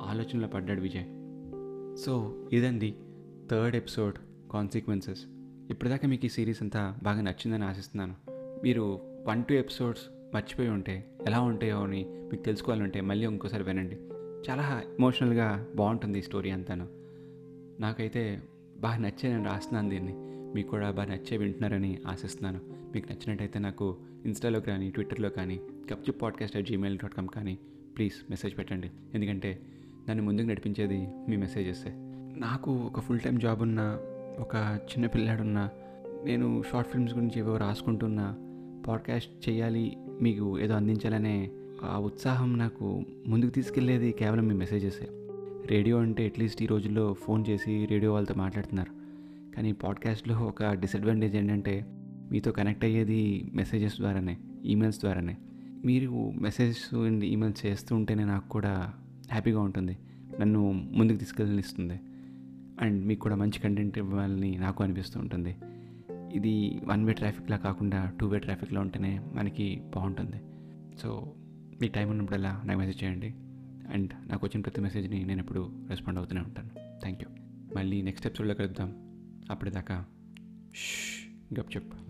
ఆలోచనలో 0.03 0.49
పడ్డాడు 0.49 0.81
విజయ్. 0.81 1.05
సో 1.97 2.45
ఇదండి 2.53 2.95
థర్డ్ 3.51 3.77
ఎపిసోడ్ 3.77 4.15
కాన్సిక్వెన్సెస్. 4.53 5.27
ఇప్పటిదాకా 5.71 6.09
మీకు 6.09 6.27
ఈ 6.27 6.29
సిరీస్ 6.29 6.63
అంతా 6.63 6.99
బాగా 7.03 7.21
నచ్చిందని 7.21 7.65
ఆశిస్తున్నాను. 7.65 8.15
మీరు 8.63 9.01
వన్ 9.27 9.45
టూ 9.45 9.55
ఎపిసోడ్స్ 9.55 10.03
మర్చిపోయి 10.35 10.69
ఉంటే 10.69 11.07
ఎలా 11.27 11.41
ఉంటాయో 11.41 11.83
అని 11.83 12.05
మీకు 12.09 12.43
తెలుసుకోవాలంటే 12.43 13.01
మళ్ళీ 13.01 13.27
ఇంకోసారి 13.27 13.63
వినండి. 13.63 13.97
చాలా 14.51 14.83
ఎమోషనల్గా 14.99 15.67
బాగుంటుంది 15.75 16.19
ఈ 16.19 16.23
స్టోరీ 16.23 16.51
అంతాను. 16.51 16.87
నాకైతే 17.81 18.43
బాగా 18.79 18.97
నచ్చే 18.97 19.29
నేను 19.29 19.45
రాస్తున్నాను 19.45 19.89
దీన్ని. 19.89 20.13
మీకు 20.55 20.69
కూడా 20.69 20.91
బాగా 20.91 21.15
నచ్చే 21.15 21.37
వింటున్నారని 21.37 21.99
ఆశిస్తున్నాను. 22.07 22.61
మీకు 22.95 23.13
నచ్చినట్టయితే 23.13 23.59
నాకు 23.59 23.97
ఇన్స్టాలో 24.25 24.61
కానీ 24.61 24.91
ట్విట్టర్లో 24.91 25.29
కానీ 25.29 25.61
కప్చి 25.91 26.13
podcast 26.13 26.57
at 26.57 26.67
Gmail 26.67 26.99
dot 26.99 27.15
com 27.15 27.29
కానీ 27.29 27.59
ప్లీజ్ 27.97 28.31
మెసేజ్ 28.31 28.59
పెట్టండి. 28.59 28.91
ఎందుకంటే 29.15 29.61
నన్ను 30.11 30.25
ముందుకు 30.25 30.47
నడిపించేది 30.47 31.09
మీ 31.29 31.37
మెసేజెస్. 31.37 31.85
నాకు 32.41 32.77
ఒక 32.77 33.01
ఫుల్ 33.01 33.21
టైం 33.21 33.39
జాబ్ 33.39 33.63
ఉన్న 33.63 33.99
ఒక 34.41 34.55
చిన్న 34.91 35.07
పిల్లాడున్నా 35.07 35.71
నేను 36.25 36.63
షార్ట్ 36.73 36.91
ఫిల్మ్స్ 36.91 37.15
గురించి 37.15 37.39
ఏవో 37.39 37.57
రాసుకుంటున్నా 37.57 38.37
పాడ్కాస్ట్ 38.89 39.49
చేయాలి 39.49 39.97
మీకు 40.23 40.61
ఏదో 40.61 40.75
అందించాలనే 40.75 41.51
ఆ 41.85 41.99
ఉత్సాహం 41.99 42.59
నాకు 42.59 43.05
ముందుకు 43.27 43.51
తీసుకెళ్ళేది 43.51 44.13
కేవలం 44.13 44.47
మీ 44.47 44.55
మెసేజెసే. 44.55 45.09
రేడియో 45.67 45.99
అంటే 45.99 46.27
అట్లీస్ట్ 46.27 46.63
ఈ 46.63 46.67
రోజుల్లో 46.67 47.13
ఫోన్ 47.13 47.45
చేసి 47.49 47.87
రేడియో 47.87 48.13
వాళ్ళతో 48.13 48.35
మాట్లాడుతున్నారు. 48.35 48.91
కానీ 49.57 49.73
పాడ్కాస్ట్లో 49.73 50.39
ఒక 50.39 50.65
డిసడ్వాంటేజ్ 50.65 51.37
ఏంటంటే 51.37 51.87
మీతో 52.31 52.53
కనెక్ట్ 52.53 52.85
అయ్యేది 52.85 53.51
మెసేజెస్ 53.55 53.97
ద్వారానే 54.01 54.39
ఈమెయిల్స్ 54.65 55.01
ద్వారానే. 55.01 55.37
మీరు 55.85 56.33
మెసేజెస్ 56.35 56.95
ఈమెయిల్స్ 57.25 57.67
చేస్తూ 57.67 57.97
ఉంటేనే 57.97 58.25
నాకు 58.25 58.49
కూడా 58.49 58.93
హ్యాపీగా 59.31 59.61
ఉంటుంది. 59.61 59.99
నన్ను 60.41 60.73
ముందుకు 60.73 61.19
తీసుకెళ్ళనిస్తుంది. 61.19 62.01
అండ్ 62.81 63.07
మీకు 63.07 63.21
కూడా 63.21 63.37
మంచి 63.37 63.59
కంటెంట్ 63.59 63.99
ఇవ్వాలని 63.99 64.59
నాకు 64.59 64.85
అనిపిస్తూ 64.85 65.21
ఉంటుంది. 65.21 65.57
ఇది 66.35 66.81
వన్ 66.85 67.05
వే 67.05 67.13
ట్రాఫిక్లా 67.13 67.57
కాకుండా 67.57 68.13
టూ 68.21 68.27
వే 68.27 68.39
ట్రాఫిక్లో 68.39 68.81
ఉంటేనే 68.81 69.21
మనకి 69.33 69.83
బాగుంటుంది. 69.95 70.37
సో 70.99 71.35
మీ 71.81 71.89
టైం 71.89 72.11
ఉన్నప్పుడల్లా 72.11 72.63
నాకు 72.65 72.79
మెసేజ్ 72.79 73.05
చేయండి. 73.05 73.35
అండ్ 73.93 74.29
నాకు 74.29 74.47
వచ్చిన 74.47 74.61
ప్రతి 74.61 74.81
మెసేజ్ని 74.81 75.25
నేను 75.25 75.41
ఎప్పుడు 75.41 75.87
రెస్పాండ్ 75.89 76.19
అవుతూనే 76.19 76.41
ఉంటాను. 76.41 76.69
థ్యాంక్ 77.01 77.23
యూ 77.23 77.29
మళ్ళీ 77.77 78.03
నెక్స్ట్ 78.03 78.27
ఎపిసోడ్లో 78.27 78.55
కలుద్దాం. 78.55 78.95
అప్పటిదాకా 79.51 80.05
గప్ 81.61 81.77
చెప్పు 81.77 82.06